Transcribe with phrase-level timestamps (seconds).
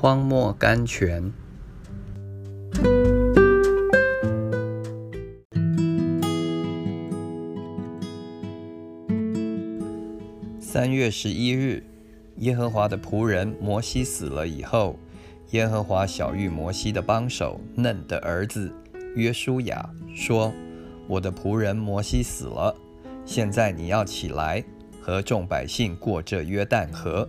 [0.00, 1.30] 荒漠甘泉。
[10.58, 11.82] 三月十一日，
[12.36, 14.98] 耶和华的仆人摩西死了以后，
[15.50, 18.72] 耶和华小玉摩西的帮手嫩的儿子
[19.14, 20.50] 约书亚说
[21.06, 22.74] ：“我的仆人摩西死了，
[23.26, 24.64] 现在你要起来，
[25.02, 27.28] 和众百姓过这约旦河。”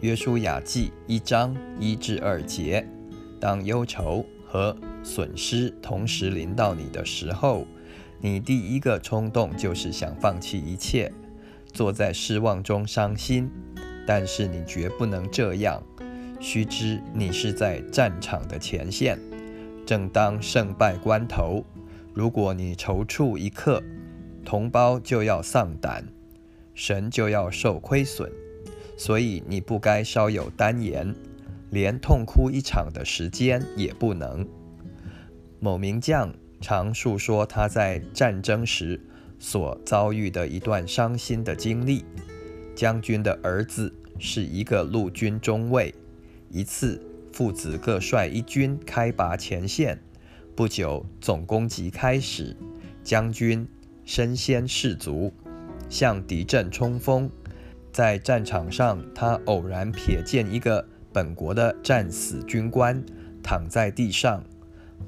[0.00, 2.86] 约书亚记一章一至二节：
[3.40, 7.66] 当忧愁和损失同时临到你的时候，
[8.20, 11.12] 你第一个冲动就是想放弃一切，
[11.72, 13.50] 坐在失望中伤心。
[14.06, 15.82] 但是你绝不能这样，
[16.38, 19.18] 须知你是在战场的前线，
[19.84, 21.64] 正当胜败关头。
[22.14, 23.82] 如果你踌躇一刻，
[24.44, 26.06] 同胞就要丧胆，
[26.72, 28.30] 神就要受亏损。
[28.98, 31.14] 所以你不该稍有单言，
[31.70, 34.46] 连痛哭一场的时间也不能。
[35.60, 39.00] 某名将常述说他在战争时
[39.38, 42.04] 所遭遇的一段伤心的经历。
[42.74, 45.94] 将军的儿子是一个陆军中尉，
[46.50, 47.00] 一次
[47.32, 49.98] 父子各率一军开拔前线，
[50.56, 52.56] 不久总攻击开始，
[53.04, 53.66] 将军
[54.04, 55.32] 身先士卒，
[55.88, 57.30] 向敌阵冲锋。
[57.98, 63.04] 在战场上，他偶然瞥见一个本国的战死军官
[63.42, 64.44] 躺在地上，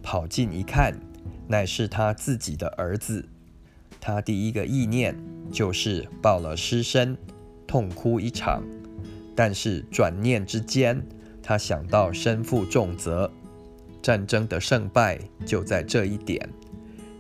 [0.03, 0.99] 跑近一看，
[1.47, 3.25] 乃是他自己的儿子。
[4.01, 5.17] 他第一个意念
[5.53, 7.17] 就是抱了尸身，
[7.65, 8.61] 痛哭一场。
[9.37, 11.01] 但是转念之间，
[11.41, 13.31] 他想到身负重责，
[14.03, 15.17] 战争的胜败
[15.47, 16.51] 就在这一点，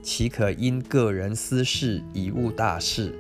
[0.02, 3.14] 岂可因个人私事贻误大事？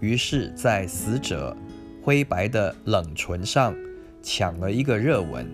[0.00, 1.56] 于是，在死者
[2.02, 3.74] 灰白的冷唇上
[4.22, 5.46] 抢了一个热吻，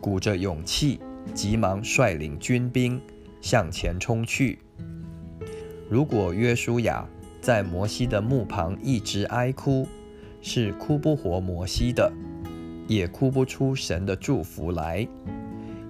[0.00, 0.98] 鼓着勇气，
[1.34, 3.00] 急忙率领军兵
[3.42, 4.58] 向前冲去。
[5.90, 7.06] 如果约书亚
[7.40, 9.86] 在摩西的墓旁一直哀哭，
[10.40, 12.10] 是哭不活摩西的，
[12.86, 15.06] 也哭不出神的祝福来。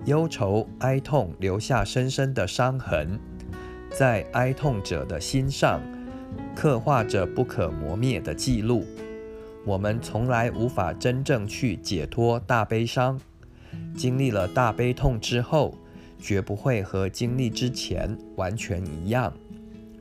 [0.06, 3.18] 忧愁哀痛留下深深的伤痕，
[3.90, 5.80] 在哀痛者的心上。
[6.60, 8.84] 刻画着不可磨灭的记录。
[9.64, 13.16] 我们从来无法真正去解脱大悲伤。
[13.94, 15.72] 经历了大悲痛之后，
[16.18, 19.32] 绝不会和经历之前完全一样。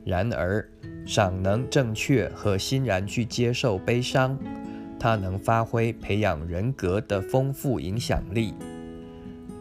[0.04, 0.68] 然而，
[1.06, 4.36] 尚能正确和欣然去接受悲伤，
[4.98, 8.52] 它能发挥培养人格的丰富影响力。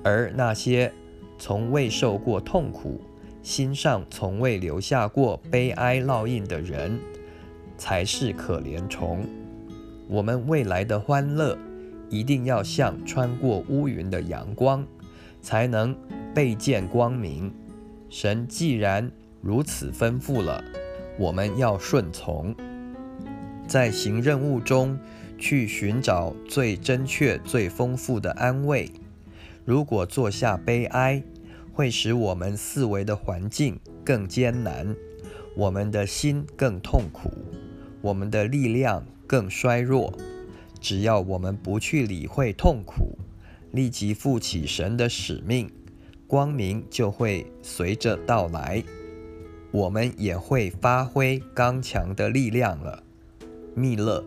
[0.03, 0.91] 而那些
[1.37, 2.99] 从未受过痛苦，
[3.47, 6.99] 心上从未留下过悲哀烙印的人，
[7.77, 9.25] 才是可怜虫。
[10.09, 11.57] 我们未来的欢乐，
[12.09, 14.85] 一定要像穿过乌云的阳光，
[15.41, 15.95] 才能
[16.35, 17.49] 倍见光明。
[18.09, 19.09] 神既然
[19.41, 20.61] 如此吩咐了，
[21.17, 22.53] 我们要顺从，
[23.65, 24.99] 在行任务中
[25.37, 28.91] 去寻找最真确、最丰富的安慰。
[29.63, 31.23] 如果坐下悲哀，
[31.77, 34.95] 会使我们四维的环境更艰难，
[35.55, 37.29] 我们的心更痛苦，
[38.01, 40.11] 我们的力量更衰弱。
[40.81, 43.19] 只要我们不去理会痛苦，
[43.73, 45.69] 立即负起神的使命，
[46.25, 48.83] 光明就会随着到来，
[49.69, 53.03] 我们也会发挥刚强的力量了。
[53.75, 54.25] 密勒。